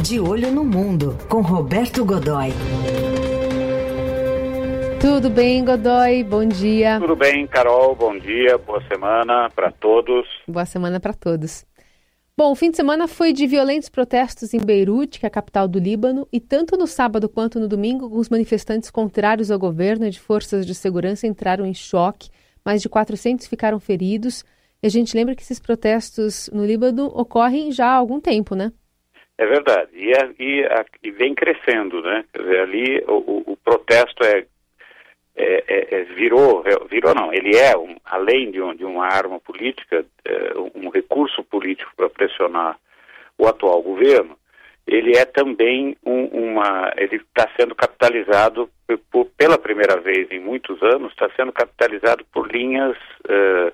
[0.00, 2.50] De Olho no Mundo, com Roberto Godoy.
[5.00, 6.22] Tudo bem, Godoy?
[6.22, 7.00] Bom dia.
[7.00, 7.96] Tudo bem, Carol.
[7.96, 10.24] Bom dia, boa semana para todos.
[10.46, 11.66] Boa semana para todos.
[12.36, 15.66] Bom, o fim de semana foi de violentos protestos em Beirute, que é a capital
[15.66, 20.10] do Líbano, e tanto no sábado quanto no domingo, os manifestantes contrários ao governo e
[20.10, 22.30] de forças de segurança entraram em choque.
[22.64, 24.44] Mais de 400 ficaram feridos.
[24.80, 28.70] E a gente lembra que esses protestos no Líbano ocorrem já há algum tempo, né?
[29.38, 29.90] É verdade.
[29.94, 30.64] E, é, e,
[31.04, 32.24] e vem crescendo, né?
[32.36, 34.44] Dizer, ali o, o, o protesto é
[35.40, 39.06] é, é, é, virou, é, virou não, ele é, um, além de, um, de, uma
[39.06, 42.76] arma política, é, um recurso político para pressionar
[43.38, 44.36] o atual governo,
[44.84, 48.68] ele é também um, uma, ele está sendo capitalizado
[49.12, 53.72] por, pela primeira vez em muitos anos, está sendo capitalizado por linhas uh,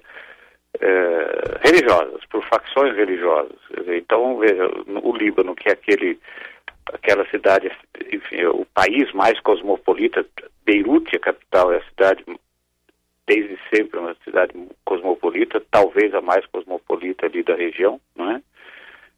[0.84, 3.56] uh, religiosas, por facções religiosas.
[3.88, 4.68] Então, veja,
[5.02, 6.18] o Líbano, que é aquele
[6.92, 7.72] aquela cidade,
[8.12, 10.24] enfim, o país mais cosmopolita,
[10.66, 12.24] Beirute, a capital, é a cidade
[13.26, 14.52] desde sempre uma cidade
[14.84, 18.42] cosmopolita, talvez a mais cosmopolita ali da região, não é?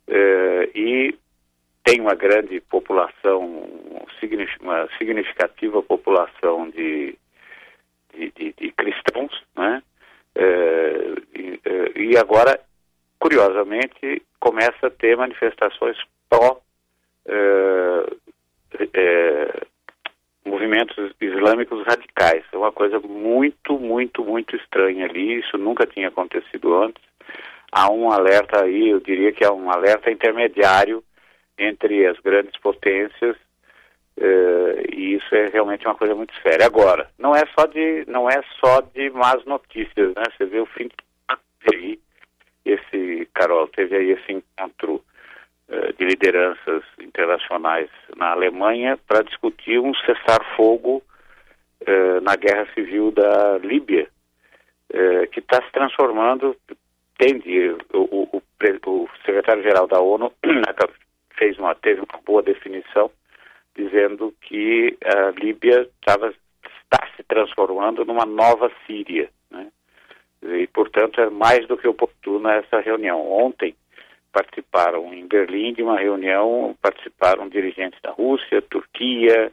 [0.08, 1.18] é e
[1.82, 3.64] tem uma grande população,
[4.60, 7.16] uma significativa população de,
[8.14, 9.82] de, de, de cristãos, né?
[10.38, 12.58] É, e, é, e agora,
[13.18, 15.98] curiosamente, começa a ter manifestações
[16.30, 16.62] pró
[17.26, 18.06] é,
[18.94, 19.60] é,
[20.46, 22.42] movimentos islâmicos radicais.
[22.50, 25.40] É uma coisa muito, muito, muito estranha ali.
[25.40, 27.02] Isso nunca tinha acontecido antes.
[27.70, 31.04] Há um alerta aí, eu diria que é um alerta intermediário
[31.58, 33.36] entre as grandes potências
[34.18, 36.64] Uh, e isso é realmente uma coisa muito séria.
[36.64, 40.22] Agora, não é só de, não é só de más notícias, né?
[40.34, 40.94] Você vê o fim de
[42.70, 45.02] esse, Carol, teve aí esse encontro
[45.68, 51.02] uh, de lideranças internacionais na Alemanha para discutir um cessar-fogo
[51.82, 54.08] uh, na guerra civil da Líbia,
[55.32, 56.56] que está se transformando,
[57.18, 58.42] tende, o, o,
[58.86, 60.32] o secretário-geral da ONU
[61.36, 63.10] fez uma, teve uma boa definição
[63.76, 66.32] dizendo que a Líbia estava
[66.86, 69.28] está se transformando numa nova Síria?
[70.54, 73.30] E portanto é mais do que oportuna essa reunião.
[73.30, 73.74] Ontem
[74.32, 79.50] participaram em Berlim de uma reunião, participaram dirigentes da Rússia, Turquia,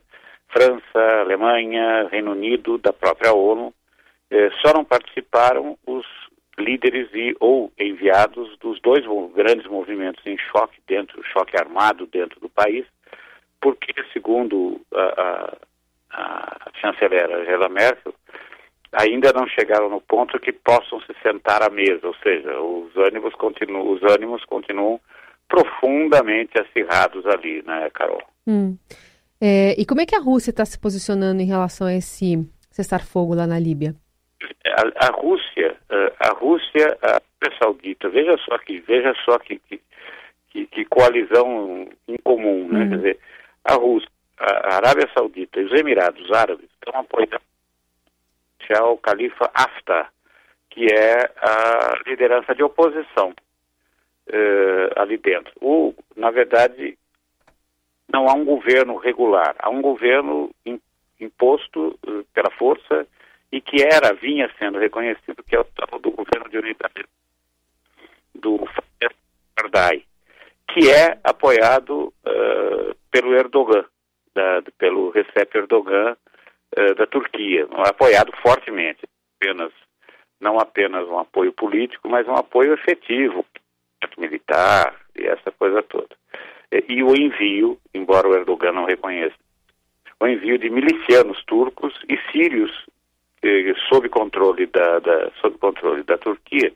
[0.49, 3.73] França, Alemanha, Reino Unido, da própria ONU.
[4.29, 6.05] Eh, só não participaram os
[6.57, 12.49] líderes e ou enviados dos dois grandes movimentos em choque dentro, choque armado dentro do
[12.49, 12.85] país,
[13.61, 15.55] porque, segundo a,
[16.11, 18.13] a, a chanceler Angela Merkel,
[18.93, 23.33] ainda não chegaram no ponto que possam se sentar à mesa, ou seja, os ânimos
[23.35, 24.99] continuam, os ânimos continuam
[25.47, 28.21] profundamente acirrados ali, né, Carol?
[28.47, 28.77] Hum.
[29.41, 32.37] É, e como é que a Rússia está se posicionando em relação a esse
[32.71, 33.95] cessar-fogo lá na Líbia?
[34.65, 35.75] A, a, Rússia,
[36.19, 39.59] a Rússia, a Arábia Saudita, veja só que, veja só que,
[40.49, 42.85] que, que coalizão incomum, né?
[42.85, 42.89] Hum.
[42.89, 43.19] Quer dizer,
[43.65, 47.53] a Rússia, a Arábia Saudita e os Emirados Árabes estão apoiando
[48.72, 50.12] o califa Haftar,
[50.69, 55.51] que é a liderança de oposição uh, ali dentro.
[55.62, 56.97] O, na verdade,
[58.12, 60.50] não há um governo regular, há um governo
[61.19, 63.07] imposto uh, pela força
[63.52, 67.06] e que era, vinha sendo reconhecido, que é o tal do governo de unidade
[68.34, 68.68] do
[69.56, 70.03] Karzai,
[70.69, 73.85] que é apoiado uh, pelo Erdogan,
[74.34, 76.18] da, pelo Recep Erdogan
[76.78, 79.01] uh, da Turquia, apoiado fortemente,
[79.39, 79.72] apenas,
[80.39, 83.45] não apenas um apoio político, mas um apoio efetivo,
[84.17, 86.16] militar e essa coisa toda.
[86.72, 89.35] E, e o envio, embora o Erdogan não reconheça,
[90.19, 92.72] o envio de milicianos turcos e sírios
[93.44, 96.72] eh, sob controle da, da, sob controle da Turquia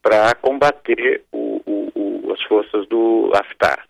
[0.00, 3.84] para combater o, o, o, as forças do Haftar.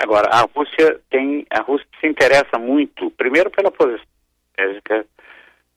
[0.00, 4.06] Agora, a Rússia tem, a Rússia se interessa muito, primeiro pela posição
[4.56, 5.06] estratégica,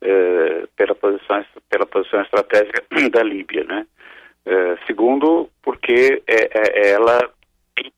[0.02, 3.88] eh, pela posição, pela posição estratégica da Líbia, né?
[4.46, 7.32] Eh, segundo, porque é, é, ela
[7.76, 7.92] tem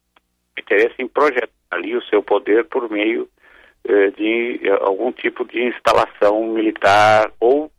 [0.57, 3.27] interesse em projetar ali o seu poder por meio
[3.83, 7.69] eh, de algum tipo de instalação militar ou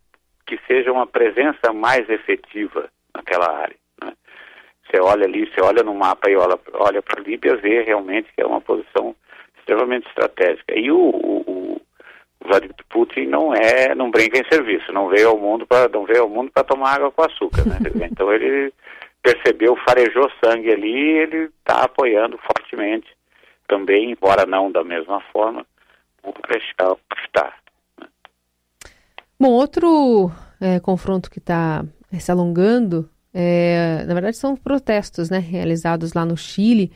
[0.45, 3.84] que seja uma presença mais efetiva naquela área.
[4.95, 8.31] Você olha ali, você olha no mapa e olha, olha para a Líbia, vê realmente
[8.33, 9.13] que é uma posição
[9.57, 10.73] extremamente estratégica.
[10.73, 11.81] E o, o,
[12.39, 16.05] o Vladimir Putin não é, não brinca em serviço, não veio ao mundo para não
[16.05, 17.77] veio ao mundo para tomar água com açúcar, né?
[18.09, 18.73] então ele
[19.21, 23.09] percebeu, farejou sangue ali, ele está apoiando fortemente
[23.67, 25.65] também, embora não da mesma forma,
[26.23, 26.31] o
[27.09, 27.53] Haftar.
[27.99, 28.07] Né?
[29.37, 30.31] Bom, outro
[30.61, 31.83] é, confronto que está
[32.17, 36.89] se alongando, é, na verdade são protestos né, realizados lá no Chile,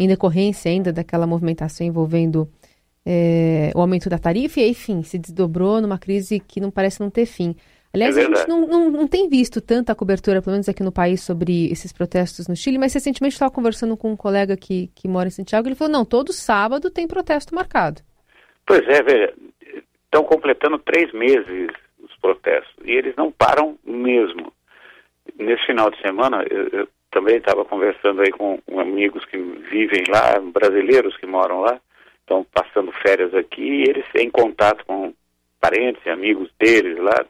[0.00, 2.50] em decorrência ainda daquela movimentação envolvendo
[3.06, 7.08] é, o aumento da tarifa, e enfim, se desdobrou numa crise que não parece não
[7.08, 7.54] ter fim.
[7.94, 10.90] Aliás, é a gente não, não, não, tem visto tanta cobertura, pelo menos aqui no
[10.90, 15.06] país, sobre esses protestos no Chile, mas recentemente estava conversando com um colega que, que
[15.06, 18.02] mora em Santiago e ele falou, não, todo sábado tem protesto marcado.
[18.66, 19.32] Pois é, veja,
[20.04, 24.52] estão completando três meses os protestos e eles não param mesmo.
[25.38, 30.38] Nesse final de semana, eu, eu também estava conversando aí com amigos que vivem lá,
[30.40, 31.80] brasileiros que moram lá,
[32.20, 35.14] estão passando férias aqui, e eles em contato com
[35.60, 37.24] parentes e amigos deles lá,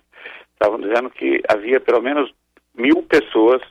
[0.53, 2.33] estavam dizendo que havia pelo menos
[2.75, 3.63] mil pessoas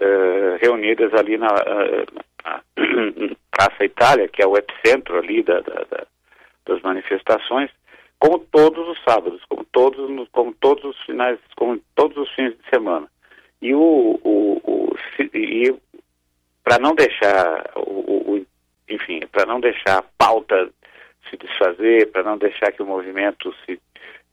[0.00, 2.06] uh, reunidas ali na, uh,
[2.44, 2.60] na,
[3.50, 6.06] Praça Itália, que é o epicentro ali da, da, da,
[6.64, 7.70] das manifestações,
[8.18, 12.70] como todos os sábados, como todos, como todos os finais, como todos os fins de
[12.70, 13.06] semana.
[13.60, 14.96] E o, o, o
[15.34, 15.74] e
[16.64, 18.46] para não deixar o, o
[18.88, 20.70] enfim, para não deixar a pauta
[21.28, 23.80] se desfazer, para não deixar que o movimento se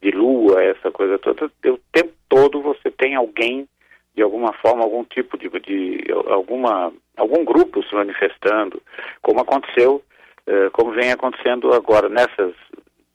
[0.01, 3.67] dilua, essa coisa toda, o tempo todo você tem alguém,
[4.15, 8.81] de alguma forma, algum tipo de, de alguma, algum grupo se manifestando,
[9.21, 10.03] como aconteceu,
[10.47, 12.53] uh, como vem acontecendo agora nessas,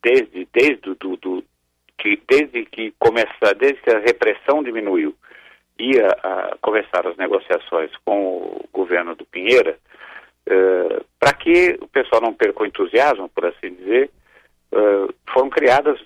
[0.02, 1.44] desde, desde, do, do,
[1.98, 5.14] que, desde que começar, desde que a repressão diminuiu,
[5.78, 9.76] ia a começar as negociações com o governo do Pinheira,
[10.48, 14.10] uh, para que o pessoal não perca o entusiasmo, por assim dizer,
[14.72, 15.98] uh, foram criadas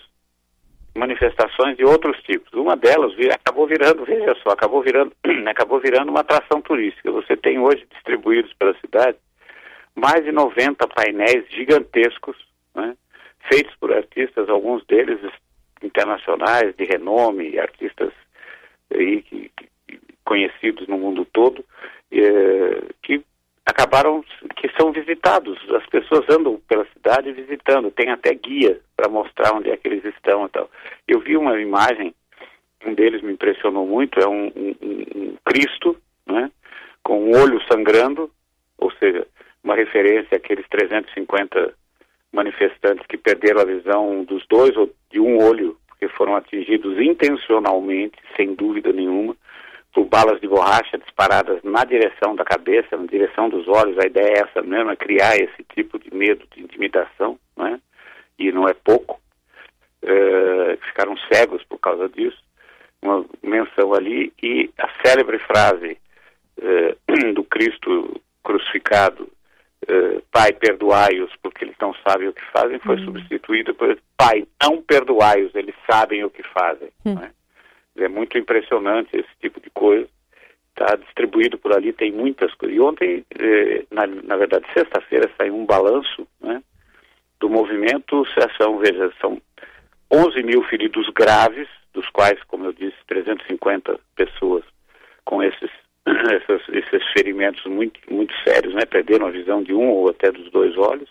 [0.96, 2.52] manifestações de outros tipos.
[2.54, 5.12] Uma delas vir, acabou virando, veja só, acabou virando,
[5.46, 7.10] acabou virando uma atração turística.
[7.12, 9.18] Você tem hoje distribuídos pela cidade
[9.94, 12.36] mais de 90 painéis gigantescos,
[12.74, 12.94] né,
[13.50, 15.18] feitos por artistas, alguns deles
[15.82, 18.06] internacionais, de renome, artistas
[20.26, 21.64] conhecidos no mundo todo,
[22.12, 23.23] eh, que
[23.64, 24.23] acabaram
[24.56, 25.58] que são visitados.
[25.70, 30.05] As pessoas andam pela cidade visitando, tem até guia para mostrar onde é que eles
[30.05, 30.70] estão e tal.
[31.08, 32.14] Eu vi uma imagem,
[32.84, 34.76] um deles me impressionou muito, é um, um,
[35.14, 35.96] um Cristo,
[36.26, 36.50] né,
[37.02, 38.31] com um olho sangrando,
[38.78, 39.26] ou seja,
[39.62, 41.73] uma referência àqueles 350
[42.32, 48.17] manifestantes que perderam a visão dos dois ou de um olho, porque foram atingidos intencionalmente,
[48.37, 49.37] sem dúvida nenhuma
[49.96, 53.98] por balas de borracha disparadas na direção da cabeça, na direção dos olhos.
[53.98, 57.81] A ideia é essa mesmo, é criar esse tipo de medo, de intimidação, né?
[58.38, 59.19] e não é pouco.
[60.02, 62.37] Uh, ficaram cegos por causa disso.
[63.00, 65.96] Uma menção ali e a célebre frase
[66.58, 69.22] uh, do Cristo crucificado,
[69.88, 73.04] uh, Pai, perdoai-os porque eles não sabem o que fazem, foi uhum.
[73.06, 76.90] substituída por Pai, não perdoai-os, eles sabem o que fazem.
[77.06, 77.14] Uhum.
[77.14, 77.31] Né?
[77.96, 80.08] É muito impressionante esse tipo de coisa.
[80.70, 82.76] Está distribuído por ali, tem muitas coisas.
[82.76, 86.62] E ontem, eh, na, na verdade, sexta-feira, saiu um balanço né,
[87.40, 88.25] do movimento.
[88.58, 89.40] São, veja, são
[90.12, 94.64] 11 mil feridos graves, dos quais, como eu disse, 350 pessoas
[95.25, 95.70] com esses,
[96.06, 100.50] esses, esses ferimentos muito, muito sérios, né, perderam a visão de um ou até dos
[100.50, 101.08] dois olhos.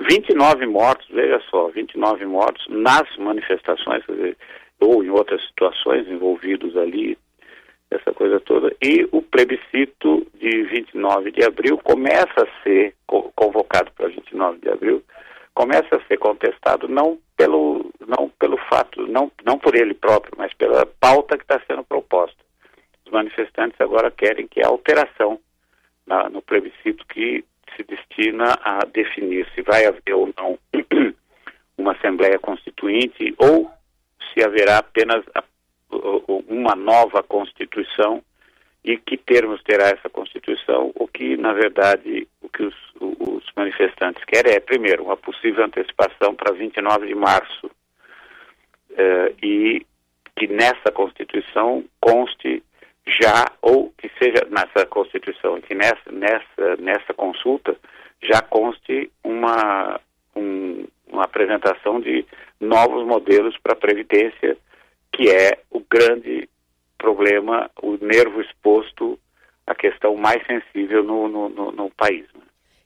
[0.00, 4.36] 29 mortos, veja só, 29 mortos nas manifestações, quer dizer,
[4.84, 7.18] ou em outras situações envolvidos ali,
[7.90, 8.74] essa coisa toda.
[8.82, 15.02] E o plebiscito de 29 de abril começa a ser convocado para 29 de abril,
[15.54, 20.52] começa a ser contestado não pelo não pelo fato, não não por ele próprio, mas
[20.54, 22.36] pela pauta que está sendo proposta.
[23.06, 25.38] Os manifestantes agora querem que a alteração
[26.06, 27.44] na, no plebiscito que
[27.76, 30.58] se destina a definir se vai haver ou não
[31.76, 33.70] uma Assembleia Constituinte ou
[34.34, 35.24] se haverá apenas
[36.48, 38.22] uma nova Constituição
[38.84, 44.22] e que termos terá essa Constituição, o que, na verdade, o que os, os manifestantes
[44.24, 47.70] querem é, primeiro, uma possível antecipação para 29 de março
[48.96, 49.86] eh, e
[50.36, 52.62] que nessa Constituição conste
[53.06, 57.76] já, ou que seja nessa Constituição, que nessa, nessa, nessa consulta
[58.22, 60.00] já conste uma,
[60.36, 62.26] um, uma apresentação de
[62.64, 64.56] novos modelos para a Previdência,
[65.12, 66.48] que é o grande
[66.98, 69.18] problema, o nervo exposto,
[69.66, 72.24] a questão mais sensível no, no, no, no país.
[72.34, 72.40] Né?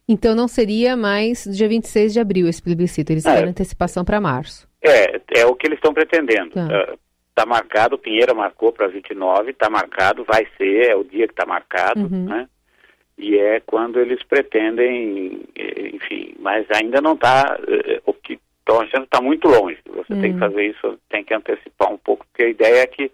[0.08, 4.20] Então não seria mais dia 26 de abril esse plebiscito, eles é, querem antecipação para
[4.20, 4.68] março.
[4.82, 6.50] É, é o que eles estão pretendendo.
[6.50, 6.66] Tá.
[6.66, 6.98] Uh,
[7.30, 11.32] está marcado, o Pinheira marcou para 29, está marcado, vai ser, é o dia que
[11.32, 12.24] está marcado, Uhum.
[12.24, 12.48] né?
[13.16, 17.58] E é quando eles pretendem, eh, enfim, mas ainda não está,
[18.06, 19.78] o que estão achando está muito longe.
[19.86, 20.38] Você tem que Hum.
[20.38, 23.10] fazer isso, tem que antecipar um pouco, porque a ideia é que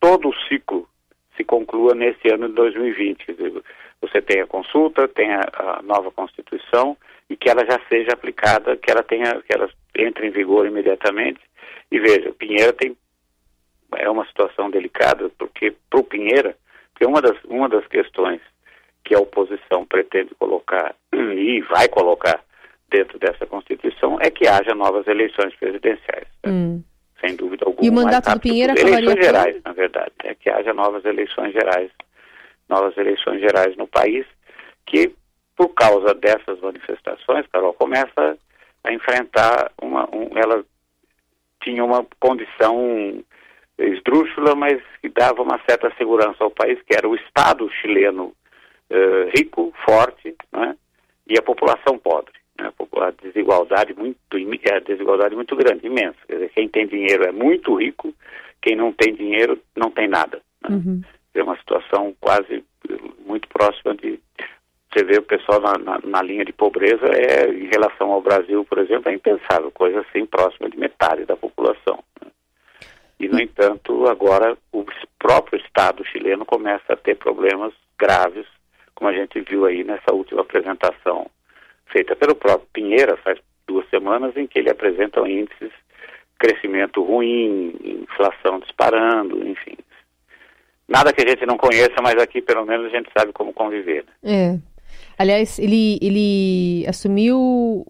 [0.00, 0.88] todo o ciclo
[1.36, 3.26] se conclua nesse ano de 2020.
[3.26, 3.62] Quer dizer,
[4.00, 6.96] você tem a consulta, tem a, a nova Constituição
[7.28, 11.40] e que ela já seja aplicada, que ela tenha, que ela entre em vigor imediatamente.
[11.90, 12.96] E veja, o Pinheira tem
[13.96, 16.56] é uma situação delicada porque para o Pinheira,
[16.92, 18.40] porque uma das uma das questões
[19.04, 22.40] que a oposição pretende colocar e vai colocar
[22.92, 26.26] dentro dessa Constituição é que haja novas eleições presidenciais.
[26.44, 26.52] né?
[26.52, 26.82] Hum.
[27.20, 27.86] Sem dúvida alguma.
[27.86, 28.70] E o mandato do possível.
[28.72, 30.12] acabaria Eleições gerais, na verdade.
[30.24, 31.90] É que haja novas eleições gerais,
[32.68, 34.26] novas eleições gerais no país,
[34.86, 35.12] que
[35.56, 38.36] por causa dessas manifestações, Carol, começa
[38.84, 40.08] a enfrentar uma.
[40.14, 40.64] Um, ela
[41.62, 43.22] tinha uma condição
[43.78, 48.32] esdrúxula, mas que dava uma certa segurança ao país, que era o Estado chileno
[48.90, 50.76] eh, rico, forte, né,
[51.26, 52.41] e a população pobre.
[52.58, 54.18] Né, a desigualdade muito
[54.64, 56.16] é a desigualdade muito grande, imensa.
[56.26, 58.14] Quer dizer, quem tem dinheiro é muito rico,
[58.60, 60.40] quem não tem dinheiro não tem nada.
[60.62, 60.76] né.
[60.76, 61.02] Uhum.
[61.34, 62.62] É uma situação quase
[63.26, 64.20] muito próxima de
[64.92, 68.62] você vê o pessoal na, na, na linha de pobreza é em relação ao Brasil,
[68.62, 72.04] por exemplo, é impensável, coisa assim próxima de metade da população.
[72.22, 72.30] né.
[73.18, 74.84] E no entanto, agora o
[75.18, 78.46] próprio Estado chileno começa a ter problemas graves,
[78.94, 81.30] como a gente viu aí nessa última apresentação
[81.92, 85.70] feita pelo próprio Pinheira faz duas semanas, em que ele apresenta índices
[86.38, 89.76] crescimento ruim, inflação disparando, enfim.
[90.88, 94.04] Nada que a gente não conheça, mas aqui pelo menos a gente sabe como conviver.
[94.22, 94.58] né?
[94.58, 94.72] É.
[95.16, 97.36] Aliás, ele, ele assumiu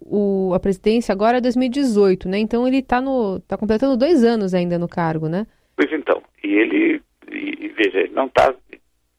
[0.00, 2.38] o, a presidência agora em 2018, né?
[2.38, 5.46] Então ele está no, tá completando dois anos ainda no cargo, né?
[5.74, 8.54] Pois então, e ele, e, veja, ele não está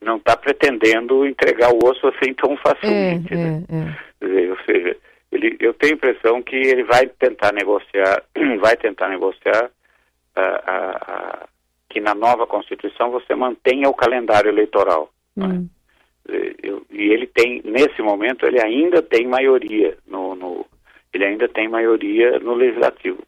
[0.04, 3.64] não tá pretendendo entregar o osso assim tão É, facilmente, né?
[3.70, 4.28] é, é.
[4.28, 4.98] Dizer, ou seja,
[5.32, 8.24] ele, eu tenho a impressão que ele vai tentar negociar,
[8.62, 9.70] vai tentar negociar
[10.36, 11.48] ah, ah, ah,
[11.90, 15.12] que na nova Constituição você mantenha o calendário eleitoral.
[15.38, 15.44] é?
[15.44, 15.68] Hum.
[16.30, 20.66] Eh, eu- e ele tem, nesse momento, ele ainda tem maioria no, no-
[21.14, 23.20] ele ainda tem maioria no legislativo.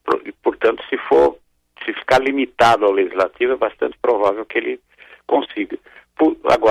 [0.41, 1.37] Portanto, se for,
[1.85, 4.79] se ficar limitado ao legislativo, é bastante provável que ele
[5.27, 5.77] consiga.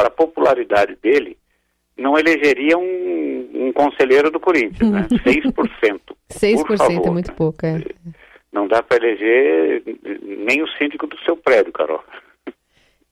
[0.05, 1.37] Agora, a popularidade dele
[1.97, 5.07] não elegeria um, um conselheiro do Corinthians, né?
[5.25, 6.01] 6%.
[6.31, 7.35] 6% Por favor, é muito né?
[7.37, 7.83] pouco, é.
[8.53, 9.83] Não dá para eleger
[10.23, 12.03] nem o síndico do seu prédio, Carol.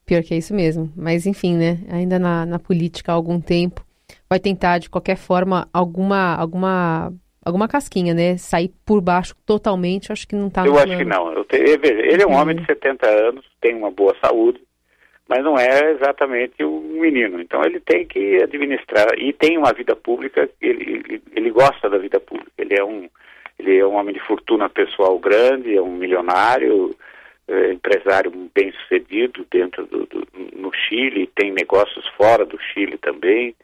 [0.07, 0.93] Pior que é isso mesmo.
[0.97, 1.79] Mas enfim, né?
[1.91, 3.85] Ainda na, na política há algum tempo.
[4.29, 7.13] Vai tentar, de qualquer forma, alguma, alguma,
[7.45, 8.37] alguma casquinha, né?
[8.37, 10.99] Sair por baixo totalmente, acho que não tá no Eu acho plano.
[10.99, 11.33] que não.
[11.33, 12.37] Eu te- eu ele é um Uhum.
[12.41, 14.61] homem de 70 anos, tem uma boa saúde,
[15.29, 17.41] mas não é exatamente um menino.
[17.41, 20.49] Então ele tem que administrar e tem uma vida pública.
[20.61, 22.51] Ele, ele, ele gosta da vida pública.
[22.59, 23.09] Ele é um
[23.59, 26.97] ele é um homem de fortuna pessoal grande, é um milionário,
[27.47, 33.55] é, empresário bem sucedido dentro do, do no Chile, tem negócios fora do Chile também.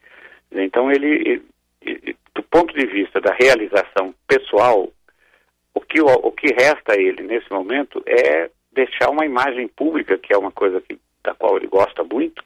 [0.52, 1.42] Então ele,
[1.82, 4.88] ele- do ponto de vista da realização pessoal,
[5.74, 10.18] o que, o, o que resta a ele nesse momento é deixar uma imagem pública,
[10.18, 12.42] que é uma coisa que, da qual ele gosta muito,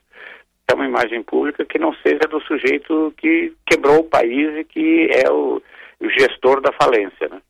[0.72, 5.08] é uma imagem pública que não seja do sujeito que quebrou o país e que
[5.10, 5.62] é o,
[6.00, 7.28] o gestor da falência.
[7.28, 7.40] Né?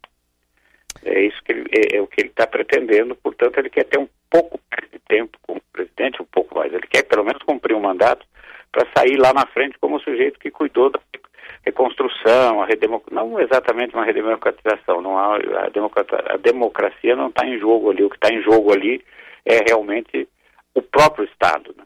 [1.05, 3.99] É isso que ele, é, é o que ele está pretendendo, portanto ele quer ter
[3.99, 6.73] um pouco mais de tempo como presidente, um pouco mais.
[6.73, 8.27] Ele quer pelo menos cumprir um mandato
[8.71, 11.01] para sair lá na frente como o sujeito que cuidou da
[11.65, 12.67] reconstrução, a
[13.11, 16.25] não exatamente uma redemocratização, não há, a, democrata...
[16.33, 19.05] a democracia não está em jogo ali, o que está em jogo ali
[19.45, 20.29] é realmente
[20.75, 21.75] o próprio Estado.
[21.77, 21.85] Né?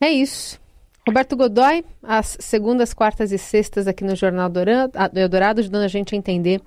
[0.00, 0.58] É isso.
[1.06, 5.88] Roberto Godoy, às segundas, quartas e sextas aqui no Jornal Dourado, ah, Eldorado, ajudando a
[5.88, 6.60] gente a entender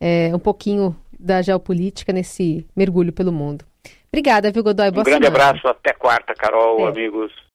[0.00, 3.64] é, um pouquinho da geopolítica nesse mergulho pelo mundo.
[4.12, 4.90] Obrigada, viu, Godoy?
[4.90, 5.44] Boa um grande semana.
[5.48, 6.90] abraço, até quarta, Carol, É.
[6.90, 7.32] amigos.